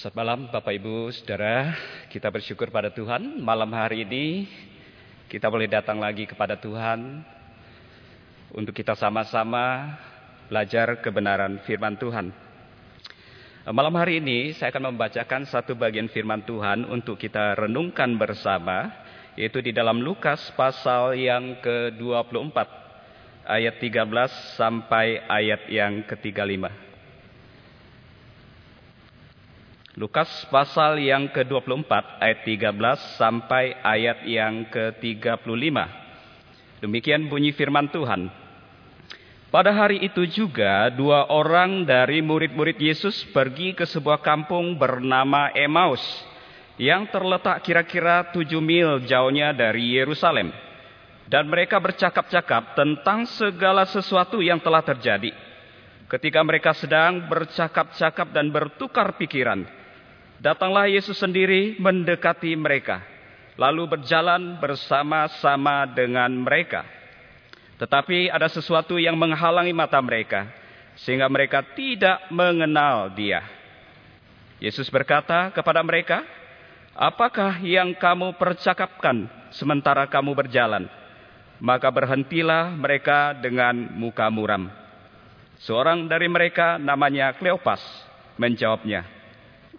[0.00, 1.76] Selamat malam Bapak Ibu Saudara,
[2.08, 4.48] kita bersyukur pada Tuhan malam hari ini
[5.28, 7.20] kita boleh datang lagi kepada Tuhan
[8.56, 9.92] untuk kita sama-sama
[10.48, 12.32] belajar kebenaran firman Tuhan.
[13.68, 18.88] Malam hari ini saya akan membacakan satu bagian firman Tuhan untuk kita renungkan bersama
[19.36, 22.56] yaitu di dalam Lukas pasal yang ke-24
[23.44, 26.89] ayat 13 sampai ayat yang ke-35.
[30.00, 31.92] Lukas pasal yang ke-24
[32.24, 35.76] ayat 13 sampai ayat yang ke-35.
[36.80, 38.32] Demikian bunyi firman Tuhan.
[39.52, 46.00] Pada hari itu juga dua orang dari murid-murid Yesus pergi ke sebuah kampung bernama Emmaus
[46.80, 50.48] yang terletak kira-kira tujuh mil jauhnya dari Yerusalem.
[51.28, 55.36] Dan mereka bercakap-cakap tentang segala sesuatu yang telah terjadi.
[56.08, 59.79] Ketika mereka sedang bercakap-cakap dan bertukar pikiran,
[60.40, 63.04] Datanglah Yesus sendiri mendekati mereka,
[63.60, 66.88] lalu berjalan bersama-sama dengan mereka.
[67.76, 70.48] Tetapi ada sesuatu yang menghalangi mata mereka,
[70.96, 73.44] sehingga mereka tidak mengenal Dia.
[74.64, 76.24] Yesus berkata kepada mereka,
[76.96, 80.88] "Apakah yang kamu percakapkan sementara kamu berjalan?"
[81.60, 84.72] Maka berhentilah mereka dengan muka muram.
[85.60, 87.84] Seorang dari mereka namanya Kleopas
[88.40, 89.19] menjawabnya,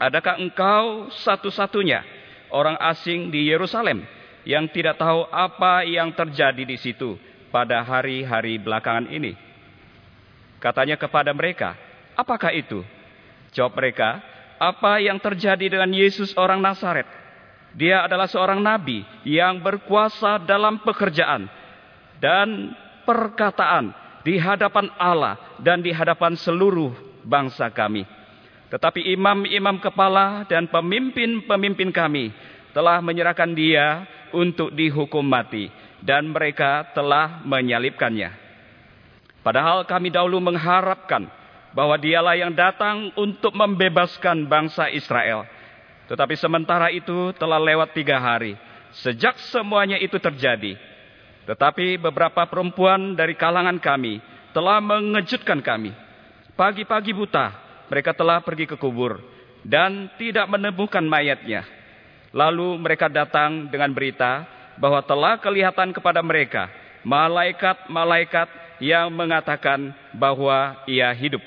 [0.01, 2.01] Adakah engkau satu-satunya
[2.49, 4.01] orang asing di Yerusalem
[4.49, 7.21] yang tidak tahu apa yang terjadi di situ
[7.53, 9.37] pada hari-hari belakangan ini?
[10.57, 11.77] Katanya kepada mereka,
[12.17, 12.81] apakah itu?
[13.53, 14.25] Jawab mereka,
[14.57, 17.05] apa yang terjadi dengan Yesus orang Nazaret?
[17.77, 21.45] Dia adalah seorang nabi yang berkuasa dalam pekerjaan
[22.17, 22.73] dan
[23.05, 23.93] perkataan
[24.25, 26.89] di hadapan Allah dan di hadapan seluruh
[27.21, 28.20] bangsa kami.
[28.71, 32.31] Tetapi imam-imam kepala dan pemimpin-pemimpin kami
[32.71, 35.67] telah menyerahkan dia untuk dihukum mati
[35.99, 38.31] dan mereka telah menyalibkannya.
[39.43, 41.27] Padahal kami dahulu mengharapkan
[41.75, 45.43] bahwa dialah yang datang untuk membebaskan bangsa Israel.
[46.07, 48.55] Tetapi sementara itu telah lewat tiga hari
[48.95, 50.79] sejak semuanya itu terjadi.
[51.43, 54.23] Tetapi beberapa perempuan dari kalangan kami
[54.55, 55.91] telah mengejutkan kami.
[56.55, 59.19] Pagi-pagi buta mereka telah pergi ke kubur
[59.67, 61.67] dan tidak menemukan mayatnya.
[62.31, 64.47] Lalu mereka datang dengan berita
[64.79, 66.71] bahwa telah kelihatan kepada mereka
[67.03, 71.43] malaikat-malaikat yang mengatakan bahwa ia hidup.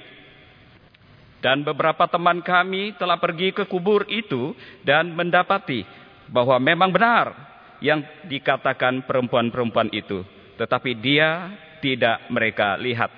[1.41, 4.53] Dan beberapa teman kami telah pergi ke kubur itu
[4.85, 5.85] dan mendapati
[6.29, 7.37] bahwa memang benar
[7.85, 10.25] yang dikatakan perempuan-perempuan itu.
[10.57, 11.53] Tetapi dia
[11.85, 13.13] tidak mereka lihat.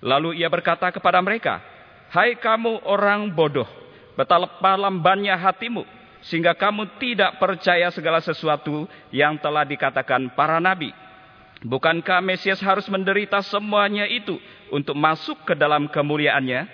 [0.00, 1.60] Lalu ia berkata kepada mereka,
[2.06, 3.66] Hai kamu orang bodoh,
[4.14, 5.82] betapa lambannya hatimu,
[6.22, 10.94] sehingga kamu tidak percaya segala sesuatu yang telah dikatakan para nabi.
[11.66, 14.38] Bukankah Mesias harus menderita semuanya itu
[14.70, 16.68] untuk masuk ke dalam kemuliaannya?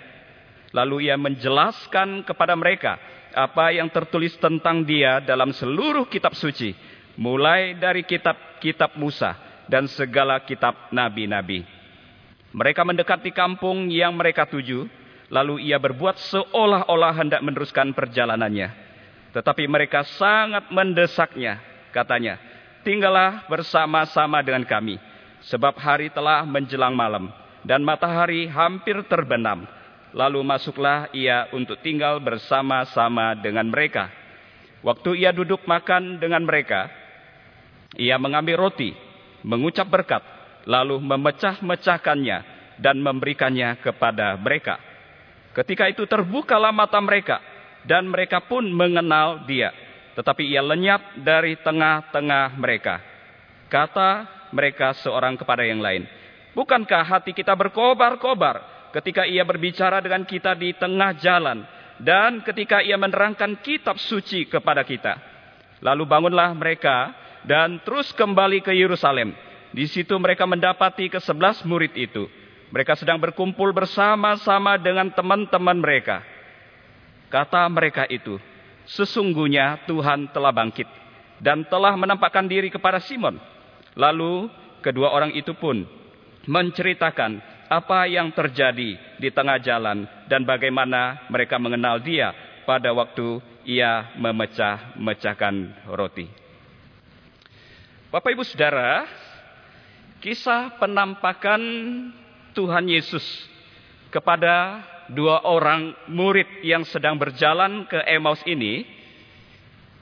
[0.73, 2.97] Lalu ia menjelaskan kepada mereka
[3.33, 6.77] apa yang tertulis tentang dia dalam seluruh kitab suci,
[7.17, 9.33] mulai dari kitab-kitab Musa
[9.65, 11.65] dan segala kitab nabi-nabi.
[12.53, 14.85] Mereka mendekati kampung yang mereka tuju,
[15.33, 18.69] Lalu ia berbuat seolah-olah hendak meneruskan perjalanannya.
[19.33, 21.57] Tetapi mereka sangat mendesaknya.
[21.89, 22.37] Katanya,
[22.85, 25.01] tinggallah bersama-sama dengan kami.
[25.49, 27.33] Sebab hari telah menjelang malam.
[27.65, 29.65] Dan matahari hampir terbenam.
[30.13, 34.13] Lalu masuklah ia untuk tinggal bersama-sama dengan mereka.
[34.85, 36.93] Waktu ia duduk makan dengan mereka,
[37.97, 38.93] ia mengambil roti,
[39.41, 40.21] mengucap berkat,
[40.69, 42.37] lalu memecah-mecahkannya
[42.77, 44.92] dan memberikannya kepada mereka.
[45.53, 47.37] Ketika itu terbukalah mata mereka
[47.85, 49.69] dan mereka pun mengenal dia.
[50.17, 53.01] Tetapi ia lenyap dari tengah-tengah mereka.
[53.69, 56.09] Kata mereka seorang kepada yang lain.
[56.57, 61.65] Bukankah hati kita berkobar-kobar ketika ia berbicara dengan kita di tengah jalan.
[62.01, 65.13] Dan ketika ia menerangkan kitab suci kepada kita.
[65.85, 67.13] Lalu bangunlah mereka
[67.45, 69.37] dan terus kembali ke Yerusalem.
[69.69, 72.25] Di situ mereka mendapati ke sebelas murid itu
[72.73, 76.25] mereka sedang berkumpul bersama-sama dengan teman-teman mereka.
[77.29, 78.41] Kata mereka itu,
[78.89, 80.89] sesungguhnya Tuhan telah bangkit
[81.37, 83.37] dan telah menampakkan diri kepada Simon.
[83.93, 84.49] Lalu
[84.81, 85.85] kedua orang itu pun
[86.49, 92.33] menceritakan apa yang terjadi di tengah jalan dan bagaimana mereka mengenal dia
[92.65, 93.37] pada waktu
[93.69, 96.25] ia memecah-mecahkan roti.
[98.09, 99.05] Bapak Ibu Saudara,
[100.25, 101.61] kisah penampakan
[102.53, 103.25] Tuhan Yesus
[104.13, 108.85] kepada dua orang murid yang sedang berjalan ke Emmaus ini,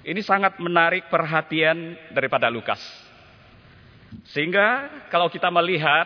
[0.03, 2.79] ini sangat menarik perhatian daripada Lukas.
[4.35, 6.05] Sehingga kalau kita melihat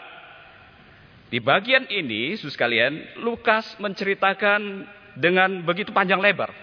[1.33, 4.85] di bagian ini, sus kalian, Lukas menceritakan
[5.17, 6.53] dengan begitu panjang lebar.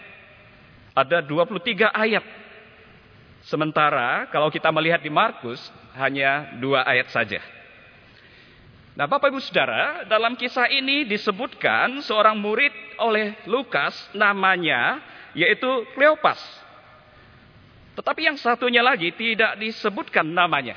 [0.94, 2.24] Ada 23 ayat.
[3.42, 5.58] Sementara kalau kita melihat di Markus
[5.98, 7.42] hanya dua ayat saja.
[8.92, 15.00] Nah Bapak Ibu Saudara, dalam kisah ini disebutkan seorang murid oleh Lukas namanya
[15.32, 16.36] yaitu Kleopas.
[17.96, 20.76] Tetapi yang satunya lagi tidak disebutkan namanya.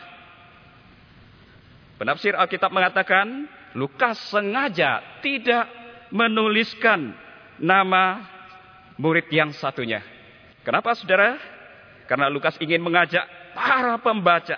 [2.00, 5.68] Penafsir Alkitab mengatakan Lukas sengaja tidak
[6.12, 7.12] menuliskan
[7.60, 8.24] nama
[8.96, 10.00] murid yang satunya.
[10.64, 11.36] Kenapa saudara?
[12.08, 14.56] Karena Lukas ingin mengajak para pembaca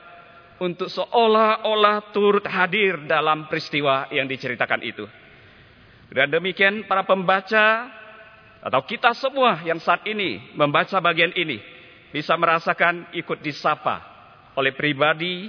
[0.57, 5.05] untuk seolah-olah turut hadir dalam peristiwa yang diceritakan itu.
[6.09, 7.91] Dan demikian para pembaca
[8.63, 11.61] atau kita semua yang saat ini membaca bagian ini
[12.09, 14.01] bisa merasakan ikut disapa
[14.57, 15.45] oleh pribadi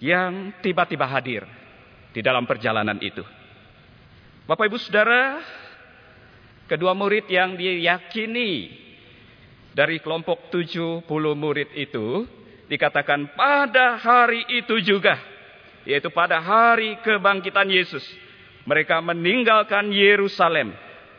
[0.00, 1.42] yang tiba-tiba hadir
[2.14, 3.24] di dalam perjalanan itu.
[4.46, 5.42] Bapak Ibu Saudara,
[6.70, 8.70] kedua murid yang diyakini
[9.74, 11.06] dari kelompok 70
[11.36, 12.26] murid itu
[12.70, 15.18] dikatakan pada hari itu juga,
[15.82, 18.06] yaitu pada hari kebangkitan Yesus,
[18.62, 20.70] mereka meninggalkan Yerusalem.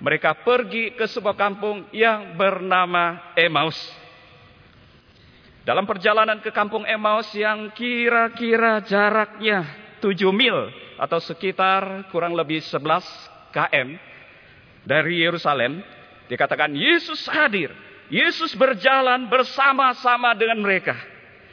[0.02, 3.78] Mereka pergi ke sebuah kampung yang bernama Emmaus.
[5.62, 9.62] Dalam perjalanan ke kampung Emmaus yang kira-kira jaraknya
[10.02, 12.82] 7 mil atau sekitar kurang lebih 11
[13.54, 14.02] km
[14.82, 15.86] dari Yerusalem,
[16.26, 17.70] dikatakan Yesus hadir.
[18.10, 20.98] Yesus berjalan bersama-sama dengan mereka.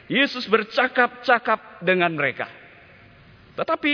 [0.09, 2.49] Yesus bercakap-cakap dengan mereka.
[3.53, 3.93] Tetapi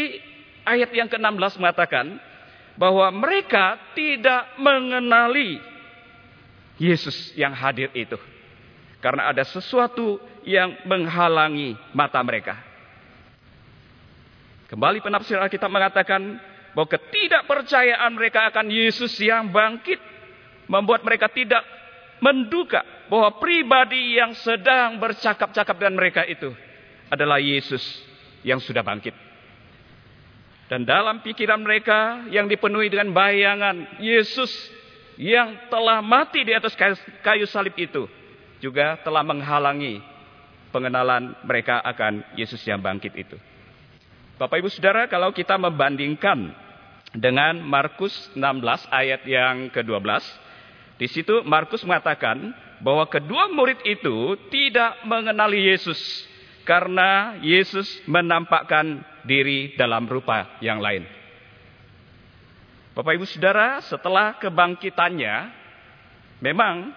[0.63, 2.15] ayat yang ke-16 mengatakan
[2.79, 5.59] bahwa mereka tidak mengenali
[6.79, 8.15] Yesus yang hadir itu.
[9.03, 10.17] Karena ada sesuatu
[10.47, 12.63] yang menghalangi mata mereka.
[14.71, 16.39] Kembali penafsir Alkitab mengatakan
[16.73, 19.99] bahwa ketidakpercayaan mereka akan Yesus yang bangkit
[20.71, 21.61] membuat mereka tidak
[22.23, 26.49] menduga bahwa pribadi yang sedang bercakap-cakap dengan mereka itu
[27.09, 27.81] adalah Yesus
[28.41, 29.13] yang sudah bangkit.
[30.65, 34.49] Dan dalam pikiran mereka yang dipenuhi dengan bayangan Yesus
[35.21, 36.73] yang telah mati di atas
[37.21, 38.09] kayu salib itu
[38.57, 40.01] juga telah menghalangi
[40.73, 43.37] pengenalan mereka akan Yesus yang bangkit itu.
[44.35, 46.51] Bapak Ibu Saudara, kalau kita membandingkan
[47.15, 50.03] dengan Markus 16 ayat yang ke-12,
[50.95, 55.99] di situ Markus mengatakan bahwa kedua murid itu tidak mengenali Yesus
[56.63, 61.03] karena Yesus menampakkan diri dalam rupa yang lain.
[62.95, 65.51] Bapak Ibu Saudara, setelah kebangkitannya,
[66.39, 66.95] memang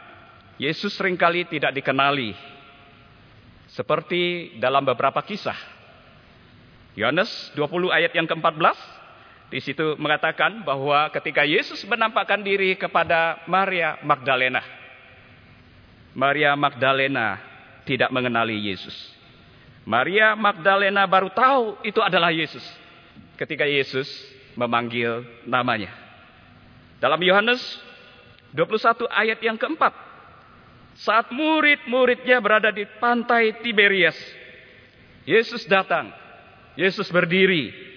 [0.55, 2.39] Yesus sering kali tidak dikenali.
[3.75, 5.59] Seperti dalam beberapa kisah.
[6.95, 8.79] Yohanes 20 ayat yang ke-14,
[9.49, 14.61] di situ mengatakan bahwa ketika Yesus menampakkan diri kepada Maria Magdalena,
[16.13, 17.41] Maria Magdalena
[17.89, 18.93] tidak mengenali Yesus.
[19.89, 22.61] Maria Magdalena baru tahu itu adalah Yesus
[23.41, 24.05] ketika Yesus
[24.53, 25.97] memanggil namanya.
[27.01, 27.63] Dalam Yohanes
[28.53, 29.97] 21 ayat yang keempat,
[31.01, 34.19] saat murid-muridnya berada di pantai Tiberias,
[35.25, 36.13] Yesus datang,
[36.77, 37.88] Yesus berdiri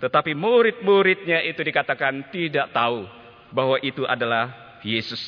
[0.00, 3.04] tetapi murid-muridnya itu dikatakan tidak tahu
[3.52, 5.20] bahwa itu adalah Yesus.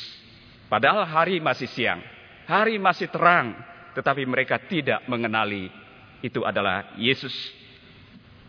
[0.65, 2.01] Padahal hari masih siang,
[2.49, 3.53] hari masih terang,
[3.93, 5.69] tetapi mereka tidak mengenali
[6.25, 7.33] itu adalah Yesus.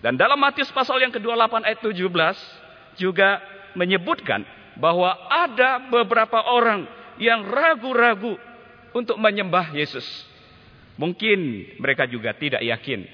[0.00, 3.40] Dan dalam Matius pasal yang ke-28 ayat 17 juga
[3.76, 4.44] menyebutkan
[4.80, 6.88] bahwa ada beberapa orang
[7.20, 8.40] yang ragu-ragu
[8.96, 10.06] untuk menyembah Yesus.
[10.94, 13.04] Mungkin mereka juga tidak yakin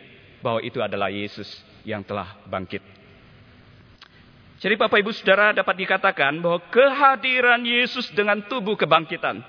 [0.45, 1.49] bahwa itu adalah Yesus
[1.83, 3.00] yang telah bangkit.
[4.61, 9.41] Jadi Bapak Ibu Saudara dapat dikatakan bahwa kehadiran Yesus dengan tubuh kebangkitan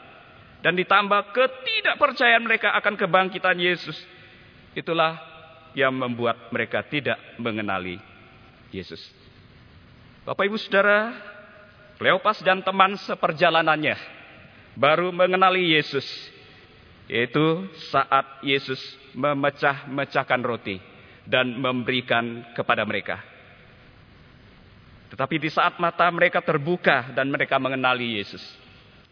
[0.64, 4.00] dan ditambah ketidakpercayaan mereka akan kebangkitan Yesus
[4.72, 5.20] itulah
[5.76, 8.00] yang membuat mereka tidak mengenali
[8.72, 9.04] Yesus.
[10.24, 11.12] Bapak Ibu Saudara,
[12.02, 13.94] Kleopas dan teman seperjalanannya
[14.74, 16.08] baru mengenali Yesus
[17.06, 18.80] yaitu saat Yesus
[19.14, 20.80] memecah-mecahkan roti
[21.28, 23.31] dan memberikan kepada mereka.
[25.12, 28.40] Tetapi di saat mata mereka terbuka dan mereka mengenali Yesus,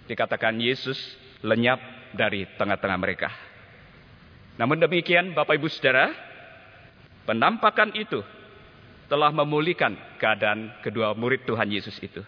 [0.07, 0.95] dikatakan Yesus
[1.43, 1.79] lenyap
[2.15, 3.29] dari tengah-tengah mereka.
[4.55, 6.11] Namun demikian, Bapak Ibu Saudara,
[7.27, 8.23] penampakan itu
[9.11, 12.23] telah memulihkan keadaan kedua murid Tuhan Yesus itu.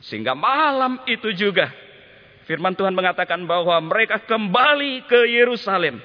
[0.00, 1.68] Sehingga malam itu juga
[2.48, 6.00] firman Tuhan mengatakan bahwa mereka kembali ke Yerusalem.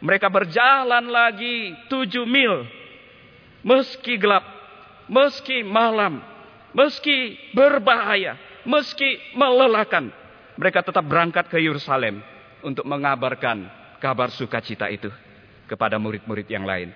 [0.00, 2.68] Mereka berjalan lagi tujuh mil.
[3.64, 4.44] Meski gelap,
[5.08, 6.22] meski malam,
[6.76, 8.36] meski berbahaya,
[8.68, 10.12] meski melelahkan.
[10.56, 12.20] Mereka tetap berangkat ke Yerusalem
[12.60, 13.68] untuk mengabarkan
[14.00, 15.08] kabar sukacita itu
[15.68, 16.92] kepada murid-murid yang lain.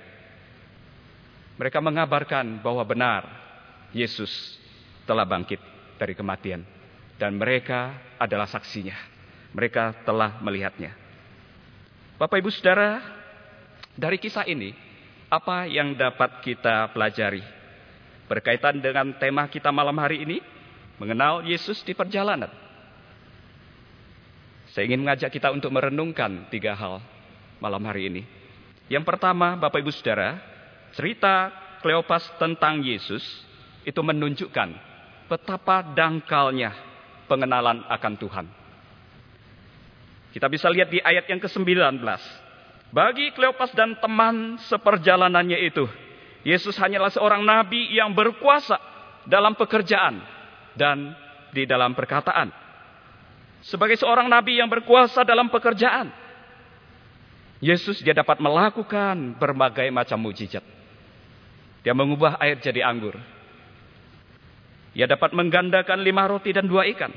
[1.61, 3.29] Mereka mengabarkan bahwa benar
[3.93, 4.57] Yesus
[5.05, 5.61] telah bangkit
[6.01, 6.65] dari kematian.
[7.21, 8.97] Dan mereka adalah saksinya.
[9.53, 10.97] Mereka telah melihatnya.
[12.17, 13.05] Bapak ibu saudara,
[13.93, 14.73] dari kisah ini,
[15.29, 17.60] apa yang dapat kita pelajari?
[18.31, 20.39] Berkaitan dengan tema kita malam hari ini,
[21.03, 22.47] mengenal Yesus di perjalanan.
[24.71, 27.03] Saya ingin mengajak kita untuk merenungkan tiga hal
[27.59, 28.23] malam hari ini.
[28.87, 30.39] Yang pertama, Bapak Ibu Saudara,
[30.95, 31.51] Cerita
[31.83, 33.23] Kleopas tentang Yesus
[33.83, 34.79] itu menunjukkan
[35.27, 36.71] betapa dangkalnya
[37.27, 38.47] pengenalan akan Tuhan.
[40.31, 41.99] Kita bisa lihat di ayat yang ke-19.
[42.95, 45.87] Bagi Kleopas dan teman seperjalanannya itu,
[46.41, 48.81] Yesus hanyalah seorang nabi yang berkuasa
[49.29, 50.25] dalam pekerjaan
[50.73, 51.13] dan
[51.53, 52.49] di dalam perkataan.
[53.61, 56.09] Sebagai seorang nabi yang berkuasa dalam pekerjaan,
[57.61, 60.65] Yesus dia dapat melakukan berbagai macam mujizat.
[61.85, 63.21] Dia mengubah air jadi anggur.
[64.97, 67.13] Ia dapat menggandakan lima roti dan dua ikan.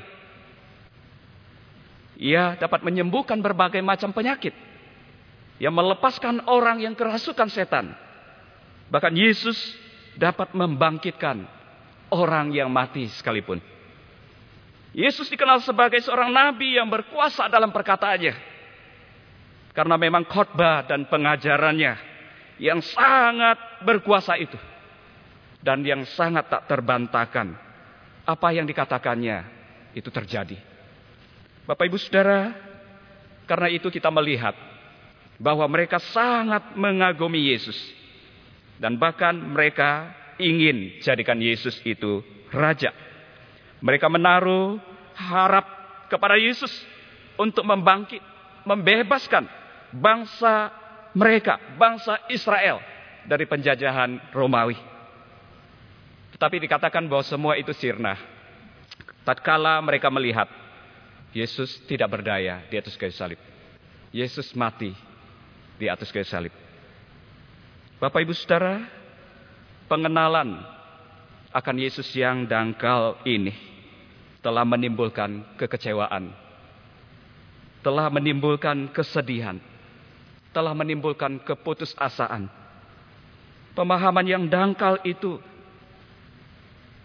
[2.20, 4.52] Ia dapat menyembuhkan berbagai macam penyakit.
[5.58, 8.03] Ia melepaskan orang yang kerasukan setan.
[8.94, 9.58] Bahkan Yesus
[10.14, 11.42] dapat membangkitkan
[12.14, 13.58] orang yang mati sekalipun.
[14.94, 18.54] Yesus dikenal sebagai seorang nabi yang berkuasa dalam perkataannya.
[19.74, 21.98] Karena memang khotbah dan pengajarannya
[22.62, 24.54] yang sangat berkuasa itu.
[25.58, 27.50] Dan yang sangat tak terbantahkan.
[28.22, 29.42] Apa yang dikatakannya
[29.98, 30.54] itu terjadi.
[31.66, 32.54] Bapak ibu saudara,
[33.50, 34.54] karena itu kita melihat
[35.42, 38.03] bahwa mereka sangat mengagumi Yesus.
[38.78, 42.90] Dan bahkan mereka ingin jadikan Yesus itu raja.
[43.84, 44.80] Mereka menaruh
[45.14, 45.66] harap
[46.10, 46.70] kepada Yesus
[47.38, 48.22] untuk membangkit,
[48.66, 49.46] membebaskan
[49.94, 50.70] bangsa
[51.14, 52.82] mereka, bangsa Israel
[53.26, 54.76] dari penjajahan Romawi.
[56.34, 58.18] Tetapi dikatakan bahwa semua itu sirna.
[59.22, 60.50] Tatkala mereka melihat
[61.32, 63.40] Yesus tidak berdaya di atas kayu salib.
[64.10, 64.92] Yesus mati
[65.78, 66.63] di atas kayu salib.
[68.02, 68.82] Bapak Ibu Saudara,
[69.86, 70.58] pengenalan
[71.54, 73.54] akan Yesus yang dangkal ini
[74.42, 76.34] telah menimbulkan kekecewaan,
[77.86, 79.62] telah menimbulkan kesedihan,
[80.50, 82.50] telah menimbulkan keputusasaan.
[83.78, 85.38] Pemahaman yang dangkal itu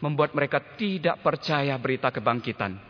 [0.02, 2.82] membuat mereka tidak percaya berita kebangkitan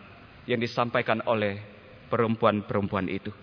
[0.47, 1.59] yang disampaikan oleh
[2.07, 3.35] perempuan-perempuan itu.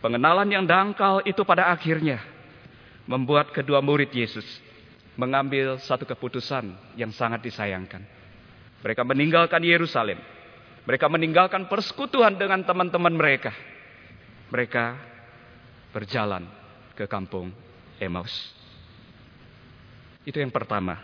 [0.00, 2.39] Pengenalan yang dangkal itu pada akhirnya
[3.08, 4.44] membuat kedua murid Yesus
[5.16, 8.00] mengambil satu keputusan yang sangat disayangkan.
[8.80, 10.16] Mereka meninggalkan Yerusalem.
[10.88, 13.52] Mereka meninggalkan persekutuan dengan teman-teman mereka.
[14.48, 14.96] Mereka
[15.92, 16.48] berjalan
[16.96, 17.52] ke kampung
[18.00, 18.32] Emmaus.
[20.24, 20.96] Itu yang pertama.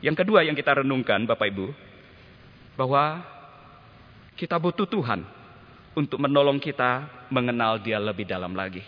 [0.00, 1.66] Yang kedua yang kita renungkan Bapak Ibu,
[2.74, 3.20] bahwa
[4.34, 5.22] kita butuh Tuhan
[5.92, 8.80] untuk menolong kita mengenal dia lebih dalam lagi.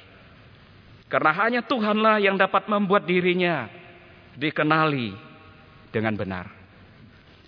[1.14, 3.70] Karena hanya Tuhanlah yang dapat membuat dirinya
[4.34, 5.14] dikenali
[5.94, 6.50] dengan benar.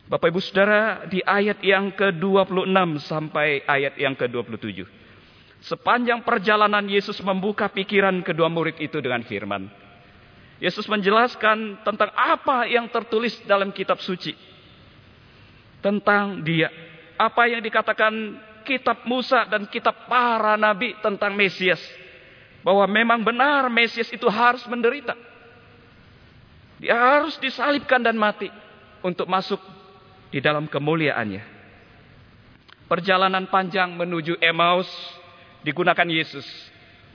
[0.07, 4.87] Bapak Ibu Saudara, di ayat yang ke-26 sampai ayat yang ke-27.
[5.67, 9.67] Sepanjang perjalanan Yesus membuka pikiran kedua murid itu dengan firman.
[10.63, 14.31] Yesus menjelaskan tentang apa yang tertulis dalam kitab suci.
[15.83, 16.71] Tentang dia.
[17.19, 18.15] Apa yang dikatakan
[18.63, 21.83] kitab Musa dan kitab para nabi tentang Mesias.
[22.67, 25.15] Bahwa memang benar Mesias itu harus menderita.
[26.83, 28.51] Dia harus disalibkan dan mati.
[29.07, 29.63] Untuk masuk
[30.35, 31.55] di dalam kemuliaannya.
[32.91, 34.91] Perjalanan panjang menuju Emmaus
[35.63, 36.47] digunakan Yesus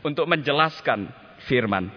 [0.04, 1.12] untuk menjelaskan
[1.48, 1.92] firman.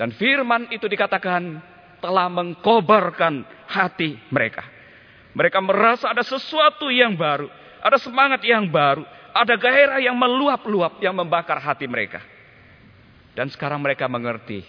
[0.00, 1.60] Dan firman itu dikatakan
[1.98, 4.64] telah mengkobarkan hati mereka.
[5.34, 7.50] Mereka merasa ada sesuatu yang baru,
[7.84, 9.04] ada semangat yang baru,
[9.34, 12.22] ada gairah yang meluap-luap yang membakar hati mereka.
[13.38, 14.66] Dan sekarang mereka mengerti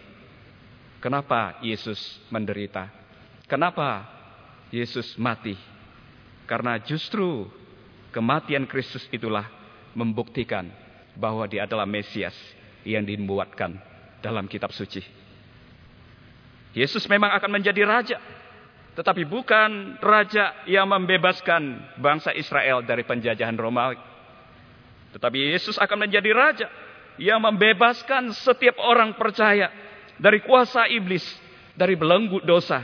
[1.02, 1.98] kenapa Yesus
[2.30, 2.86] menderita.
[3.50, 4.06] Kenapa
[4.70, 5.58] Yesus mati?
[6.46, 7.50] Karena justru
[8.14, 9.50] kematian Kristus itulah
[9.98, 10.70] membuktikan
[11.18, 12.38] bahwa dia adalah Mesias
[12.86, 13.74] yang dibuatkan
[14.22, 15.02] dalam kitab suci.
[16.78, 18.22] Yesus memang akan menjadi raja
[18.94, 23.98] Tetapi bukan raja yang membebaskan bangsa Israel dari penjajahan Romawi.
[25.18, 26.70] Tetapi Yesus akan menjadi raja
[27.20, 29.68] yang membebaskan setiap orang percaya
[30.16, 31.24] dari kuasa iblis,
[31.76, 32.82] dari belenggu dosa,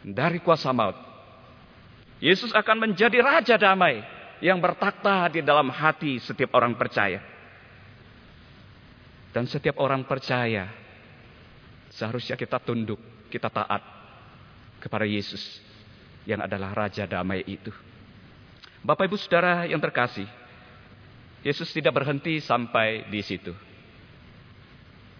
[0.00, 0.96] dari kuasa maut.
[2.24, 4.00] Yesus akan menjadi raja damai
[4.40, 7.20] yang bertakhta di dalam hati setiap orang percaya.
[9.34, 10.70] Dan setiap orang percaya
[11.92, 12.98] seharusnya kita tunduk,
[13.28, 13.82] kita taat
[14.80, 15.60] kepada Yesus
[16.24, 17.72] yang adalah raja damai itu.
[18.84, 20.28] Bapak Ibu Saudara yang terkasih,
[21.44, 23.52] Yesus tidak berhenti sampai di situ.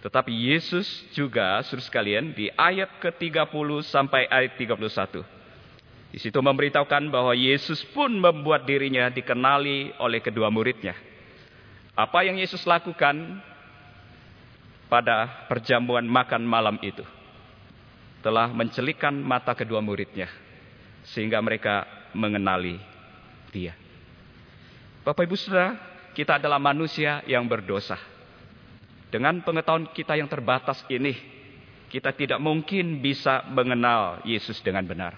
[0.01, 5.21] Tetapi Yesus juga, suruh sekalian, di ayat ke-30 sampai ayat 31.
[6.13, 10.97] Di situ memberitahukan bahwa Yesus pun membuat dirinya dikenali oleh kedua muridnya.
[11.93, 13.41] Apa yang Yesus lakukan
[14.85, 17.01] pada perjamuan makan malam itu
[18.21, 20.29] telah mencelikan mata kedua muridnya
[21.05, 22.81] sehingga mereka mengenali
[23.53, 23.77] dia.
[25.05, 25.77] Bapak Ibu Saudara,
[26.15, 27.99] kita adalah manusia yang berdosa.
[29.11, 31.11] Dengan pengetahuan kita yang terbatas ini,
[31.91, 35.13] kita tidak mungkin bisa mengenal Yesus dengan benar.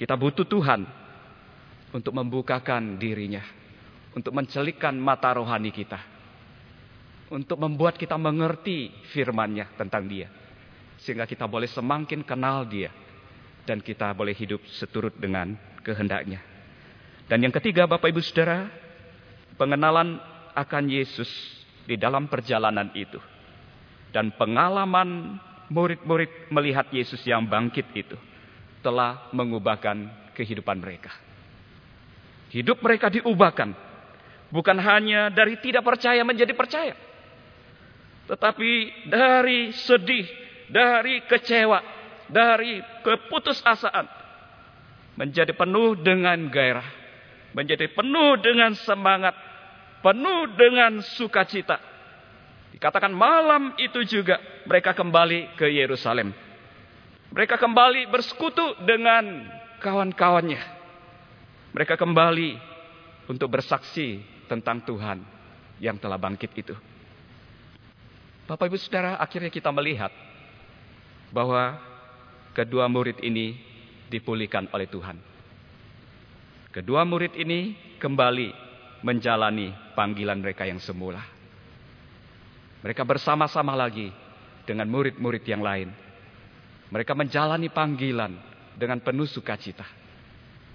[0.00, 0.82] Kita butuh Tuhan
[1.92, 3.44] untuk membukakan dirinya,
[4.16, 6.00] untuk mencelikkan mata rohani kita,
[7.28, 10.32] untuk membuat kita mengerti firman-Nya tentang Dia,
[11.00, 12.90] sehingga kita boleh semakin kenal Dia
[13.68, 16.40] dan kita boleh hidup seturut dengan kehendaknya.
[17.30, 18.81] Dan yang ketiga, Bapak Ibu Saudara,
[19.56, 20.20] pengenalan
[20.52, 21.28] akan Yesus
[21.88, 23.18] di dalam perjalanan itu.
[24.12, 25.40] Dan pengalaman
[25.72, 28.16] murid-murid melihat Yesus yang bangkit itu
[28.84, 31.14] telah mengubahkan kehidupan mereka.
[32.52, 33.72] Hidup mereka diubahkan.
[34.52, 36.92] Bukan hanya dari tidak percaya menjadi percaya.
[38.28, 38.70] Tetapi
[39.08, 40.28] dari sedih,
[40.68, 41.80] dari kecewa,
[42.28, 44.20] dari keputusasaan.
[45.16, 47.01] Menjadi penuh dengan gairah.
[47.52, 49.36] Menjadi penuh dengan semangat
[50.02, 51.78] penuh dengan sukacita.
[52.74, 56.34] Dikatakan malam itu juga mereka kembali ke Yerusalem.
[57.32, 59.48] Mereka kembali bersekutu dengan
[59.80, 60.60] kawan-kawannya.
[61.72, 62.60] Mereka kembali
[63.30, 65.24] untuk bersaksi tentang Tuhan
[65.80, 66.76] yang telah bangkit itu.
[68.44, 70.12] Bapak Ibu Saudara, akhirnya kita melihat
[71.32, 71.80] bahwa
[72.52, 73.56] kedua murid ini
[74.12, 75.31] dipulihkan oleh Tuhan.
[76.72, 78.48] Kedua murid ini kembali
[79.04, 81.20] menjalani panggilan mereka yang semula.
[82.80, 84.08] Mereka bersama-sama lagi
[84.64, 85.92] dengan murid-murid yang lain.
[86.88, 88.32] Mereka menjalani panggilan
[88.72, 89.84] dengan penuh sukacita.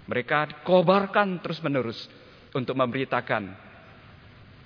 [0.05, 2.05] Mereka kobarkan terus-menerus
[2.53, 3.57] untuk memberitakan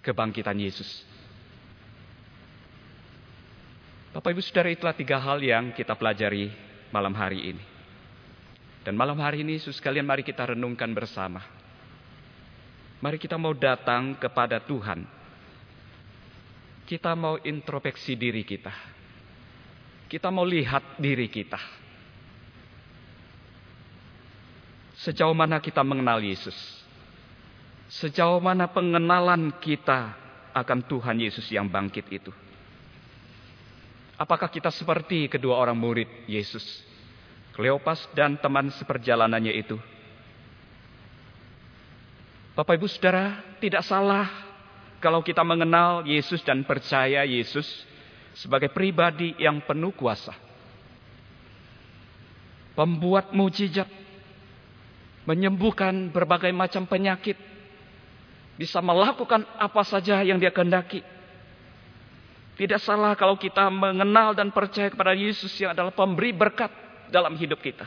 [0.04, 1.08] kebangkitan Yesus.
[4.12, 6.52] Bapak Ibu Saudara itulah tiga hal yang kita pelajari
[6.92, 7.64] malam hari ini.
[8.82, 11.46] Dan malam hari ini, sus sekalian mari kita renungkan bersama.
[13.02, 15.06] Mari kita mau datang kepada Tuhan.
[16.86, 18.74] Kita mau introspeksi diri kita.
[20.10, 21.58] Kita mau lihat diri kita.
[25.02, 26.54] Sejauh mana kita mengenal Yesus?
[27.90, 30.14] Sejauh mana pengenalan kita
[30.54, 32.30] akan Tuhan Yesus yang bangkit itu?
[34.20, 36.91] Apakah kita seperti kedua orang murid Yesus?
[37.52, 39.76] Kleopas dan teman seperjalanannya itu
[42.52, 44.28] Bapak Ibu Saudara, tidak salah
[45.00, 47.64] kalau kita mengenal Yesus dan percaya Yesus
[48.36, 50.36] sebagai pribadi yang penuh kuasa.
[52.76, 53.88] Pembuat mujizat,
[55.24, 57.40] menyembuhkan berbagai macam penyakit,
[58.60, 61.00] bisa melakukan apa saja yang dia kehendaki.
[62.60, 66.70] Tidak salah kalau kita mengenal dan percaya kepada Yesus yang adalah pemberi berkat
[67.12, 67.86] dalam hidup kita.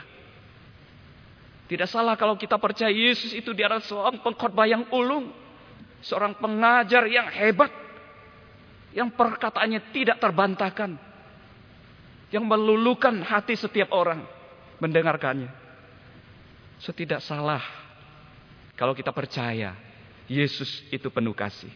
[1.65, 5.33] Tidak salah kalau kita percaya Yesus itu dia adalah seorang pengkhotbah yang ulung.
[6.05, 7.73] Seorang pengajar yang hebat.
[8.93, 10.93] Yang perkataannya tidak terbantahkan.
[12.29, 14.21] Yang melulukan hati setiap orang
[14.77, 15.49] mendengarkannya.
[16.77, 17.63] So tidak salah
[18.75, 19.73] kalau kita percaya
[20.27, 21.71] Yesus itu penuh kasih.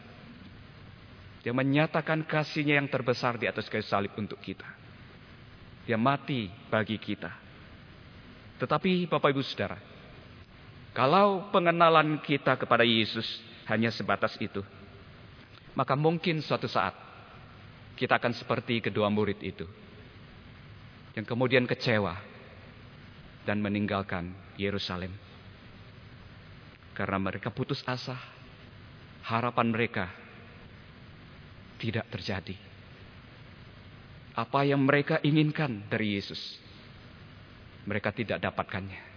[1.40, 4.79] Dia menyatakan kasihnya yang terbesar di atas kayu salib untuk kita.
[5.90, 7.50] Dia mati bagi kita
[8.60, 9.80] tetapi Bapak Ibu Saudara,
[10.92, 13.24] kalau pengenalan kita kepada Yesus
[13.72, 14.60] hanya sebatas itu,
[15.72, 16.92] maka mungkin suatu saat
[17.96, 19.64] kita akan seperti kedua murid itu
[21.16, 22.20] yang kemudian kecewa
[23.48, 25.16] dan meninggalkan Yerusalem
[26.92, 28.20] karena mereka putus asa,
[29.24, 30.12] harapan mereka
[31.80, 32.69] tidak terjadi.
[34.34, 36.70] Apa yang mereka inginkan dari Yesus
[37.88, 39.08] mereka tidak dapatkannya.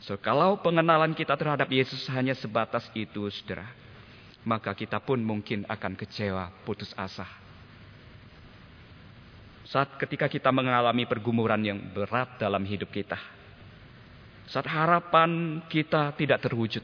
[0.00, 3.68] So, kalau pengenalan kita terhadap Yesus hanya sebatas itu, saudara,
[4.48, 7.28] maka kita pun mungkin akan kecewa, putus asa.
[9.68, 13.20] Saat ketika kita mengalami pergumulan yang berat dalam hidup kita,
[14.48, 16.82] saat harapan kita tidak terwujud,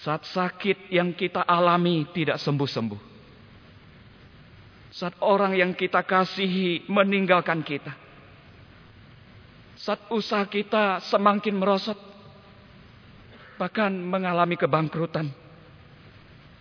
[0.00, 3.17] saat sakit yang kita alami tidak sembuh-sembuh,
[4.98, 7.94] saat orang yang kita kasihi meninggalkan kita,
[9.78, 11.94] saat usaha kita semakin merosot,
[13.62, 15.30] bahkan mengalami kebangkrutan,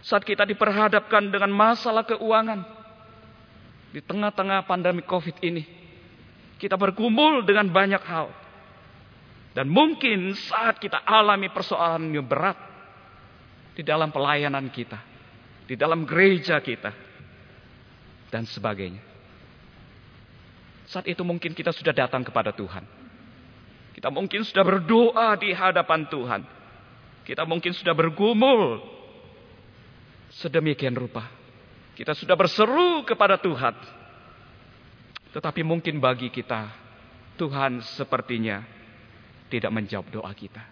[0.06, 2.78] saat kita diperhadapkan dengan masalah keuangan.
[3.90, 5.66] Di tengah-tengah pandemi COVID ini,
[6.62, 8.30] kita bergumul dengan banyak hal.
[9.58, 12.60] Dan mungkin saat kita alami persoalan yang berat.
[13.74, 14.98] Di dalam pelayanan kita,
[15.66, 17.07] di dalam gereja kita,
[18.32, 19.02] dan sebagainya.
[20.88, 22.84] Saat itu mungkin kita sudah datang kepada Tuhan.
[23.92, 26.42] Kita mungkin sudah berdoa di hadapan Tuhan.
[27.28, 28.80] Kita mungkin sudah bergumul
[30.32, 31.28] sedemikian rupa.
[31.98, 33.74] Kita sudah berseru kepada Tuhan.
[35.34, 36.72] Tetapi mungkin bagi kita,
[37.36, 38.64] Tuhan sepertinya
[39.52, 40.64] tidak menjawab doa kita.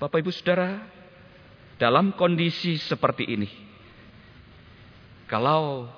[0.00, 0.80] Bapak Ibu Saudara,
[1.76, 3.48] dalam kondisi seperti ini,
[5.26, 5.90] kalau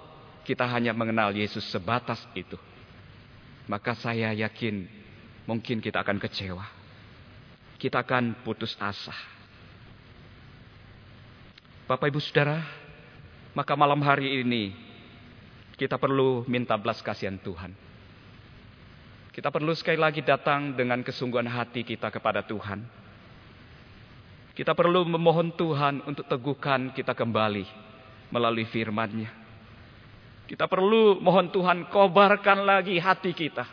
[0.48, 2.56] kita hanya mengenal Yesus sebatas itu,
[3.68, 4.88] maka saya yakin
[5.44, 6.64] mungkin kita akan kecewa.
[7.76, 9.12] Kita akan putus asa.
[11.84, 12.64] Bapak Ibu Saudara,
[13.52, 14.72] maka malam hari ini
[15.76, 17.76] kita perlu minta belas kasihan Tuhan.
[19.30, 22.82] Kita perlu sekali lagi datang dengan kesungguhan hati kita kepada Tuhan.
[24.56, 27.88] Kita perlu memohon Tuhan untuk teguhkan kita kembali
[28.28, 29.30] melalui firman-Nya.
[30.48, 33.68] Kita perlu mohon Tuhan kobarkan lagi hati kita.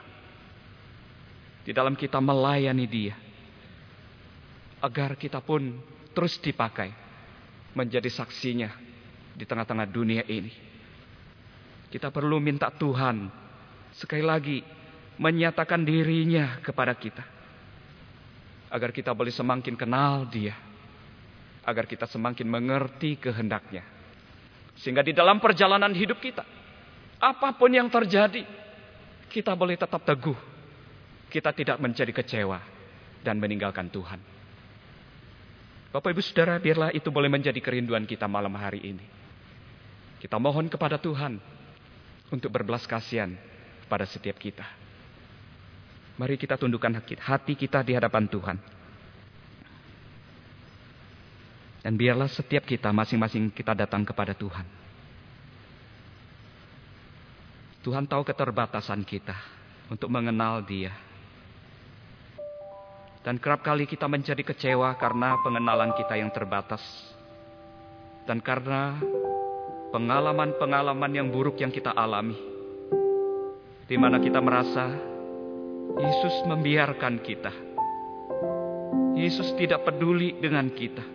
[1.64, 3.16] Di dalam kita melayani dia.
[4.84, 5.80] Agar kita pun
[6.12, 6.92] terus dipakai.
[7.76, 8.72] Menjadi saksinya
[9.36, 10.52] di tengah-tengah dunia ini.
[11.88, 13.32] Kita perlu minta Tuhan
[13.96, 14.60] sekali lagi
[15.16, 17.24] menyatakan dirinya kepada kita.
[18.68, 20.60] Agar kita boleh semakin kenal dia.
[21.64, 23.95] Agar kita semakin mengerti kehendaknya.
[24.80, 26.44] Sehingga di dalam perjalanan hidup kita.
[27.20, 28.44] Apa pun yang terjadi.
[29.32, 30.36] Kita boleh tetap teguh.
[31.32, 32.60] Kita tidak menjadi kecewa.
[33.24, 34.20] Dan meninggalkan Tuhan.
[35.90, 39.06] Bapak ibu saudara biarlah itu boleh menjadi kerinduan kita malam hari ini.
[40.20, 41.40] Kita mohon kepada Tuhan.
[42.30, 43.32] Untuk berbelas kasihan
[43.86, 44.66] pada setiap kita.
[46.16, 48.58] Mari kita tundukkan hati kita di hadapan Tuhan.
[51.86, 54.66] Dan biarlah setiap kita masing-masing kita datang kepada Tuhan.
[57.86, 59.38] Tuhan tahu keterbatasan kita
[59.94, 60.90] untuk mengenal Dia.
[63.22, 66.82] Dan kerap kali kita menjadi kecewa karena pengenalan kita yang terbatas.
[68.26, 68.98] Dan karena
[69.94, 72.34] pengalaman-pengalaman yang buruk yang kita alami.
[73.86, 74.90] Di mana kita merasa
[76.02, 77.54] Yesus membiarkan kita.
[79.14, 81.15] Yesus tidak peduli dengan kita.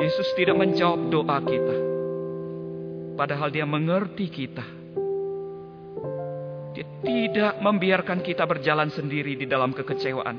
[0.00, 1.76] Yesus tidak menjawab doa kita.
[3.12, 4.64] Padahal dia mengerti kita.
[6.72, 10.36] Dia tidak membiarkan kita berjalan sendiri di dalam kekecewaan.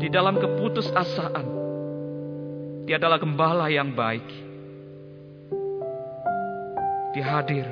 [0.00, 1.46] Di dalam keputusasaan.
[2.88, 4.28] Dia adalah gembala yang baik.
[7.12, 7.66] Dia hadir.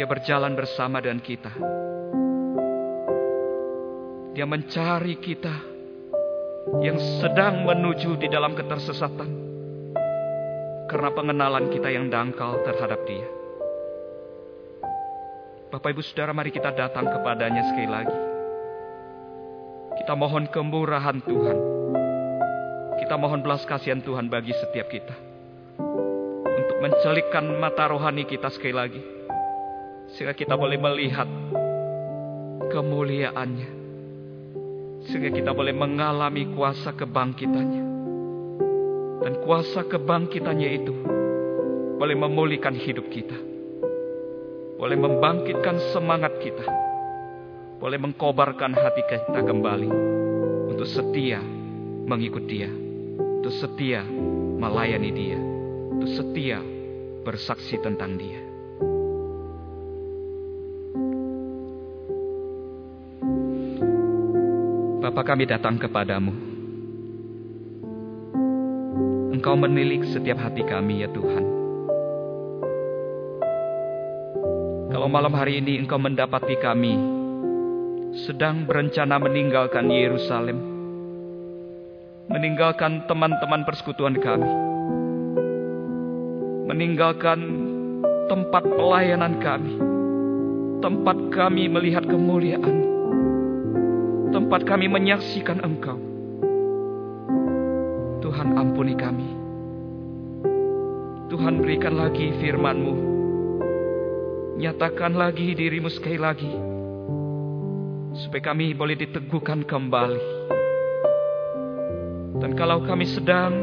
[0.00, 1.52] Dia berjalan bersama dengan kita.
[4.32, 5.69] Dia mencari kita
[6.78, 9.30] yang sedang menuju di dalam ketersesatan
[10.86, 13.26] karena pengenalan kita yang dangkal terhadap Dia.
[15.70, 18.18] Bapak Ibu Saudara, mari kita datang kepadanya sekali lagi.
[20.02, 21.58] Kita mohon kemurahan Tuhan.
[22.98, 25.14] Kita mohon belas kasihan Tuhan bagi setiap kita.
[26.46, 29.02] Untuk mencelikkan mata rohani kita sekali lagi.
[30.14, 31.30] Sehingga kita boleh melihat
[32.74, 33.79] kemuliaannya
[35.10, 37.84] sehingga kita boleh mengalami kuasa kebangkitannya.
[39.20, 40.94] Dan kuasa kebangkitannya itu
[42.00, 43.36] boleh memulihkan hidup kita.
[44.80, 46.64] Boleh membangkitkan semangat kita.
[47.76, 49.90] Boleh mengkobarkan hati kita kembali.
[50.72, 51.42] Untuk setia
[52.08, 52.70] mengikut dia.
[53.44, 54.00] Untuk setia
[54.56, 55.38] melayani dia.
[55.92, 56.64] Untuk setia
[57.26, 58.49] bersaksi tentang dia.
[65.20, 66.32] Bapa kami datang kepadamu.
[69.36, 71.44] Engkau menilik setiap hati kami ya Tuhan.
[74.88, 76.96] Kalau malam hari ini engkau mendapati kami
[78.24, 80.56] sedang berencana meninggalkan Yerusalem,
[82.32, 84.48] meninggalkan teman-teman persekutuan kami,
[86.64, 87.44] meninggalkan
[88.24, 89.76] tempat pelayanan kami,
[90.80, 92.89] tempat kami melihat kemuliaan,
[94.50, 95.94] tempat kami menyaksikan Engkau.
[98.18, 99.30] Tuhan ampuni kami.
[101.30, 102.94] Tuhan berikan lagi firman-Mu
[104.58, 106.50] Nyatakan lagi dirimu sekali lagi.
[108.26, 110.26] Supaya kami boleh diteguhkan kembali.
[112.42, 113.54] Dan kalau kami sedang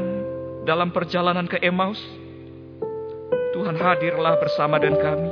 [0.63, 1.99] dalam perjalanan ke Emmaus,
[3.51, 5.31] Tuhan hadirlah bersama dengan kami.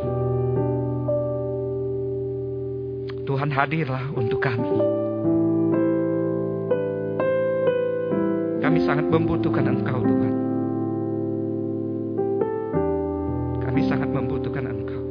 [3.23, 4.95] Tuhan hadirlah untuk kami.
[8.75, 10.35] Kami sangat membutuhkan Engkau, Tuhan.
[13.63, 15.03] Kami sangat membutuhkan Engkau.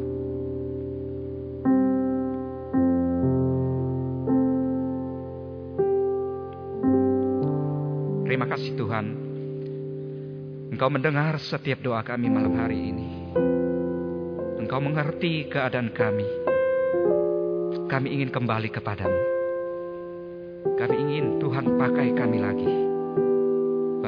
[8.28, 9.06] Terima kasih Tuhan.
[10.76, 13.32] Engkau mendengar setiap doa kami malam hari ini.
[14.60, 16.28] Engkau mengerti keadaan kami.
[17.88, 19.20] Kami ingin kembali kepadamu.
[20.76, 22.83] Kami ingin Tuhan pakai kami lagi.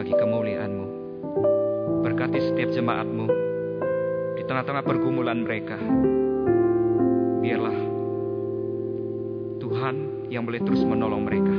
[0.06, 0.86] Bagi kemuliaan-Mu.
[2.06, 3.26] Berkati setiap jemaat-Mu.
[4.38, 5.74] Di tengah-tengah pergumulan mereka.
[7.42, 7.78] Biarlah
[9.58, 11.56] Tuhan yang boleh terus menolong mereka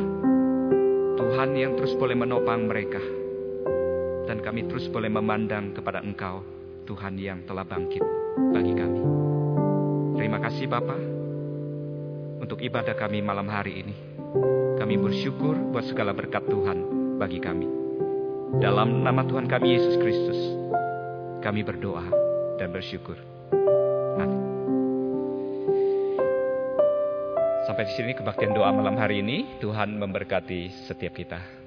[1.18, 3.04] Tuhan yang terus boleh menopang mereka.
[4.32, 6.40] Dan kami terus boleh memandang kepada Engkau,
[6.88, 8.00] Tuhan yang telah bangkit
[8.56, 9.02] bagi kami.
[10.16, 10.96] Terima kasih Bapa
[12.40, 13.96] untuk ibadah kami malam hari ini.
[14.80, 16.80] Kami bersyukur buat segala berkat Tuhan
[17.20, 17.87] bagi kami.
[18.56, 20.40] Dalam nama Tuhan kami Yesus Kristus,
[21.44, 22.08] kami berdoa
[22.56, 23.20] dan bersyukur.
[24.16, 24.40] Amin.
[27.68, 29.60] Sampai di sini kebaktian doa malam hari ini.
[29.60, 31.67] Tuhan memberkati setiap kita.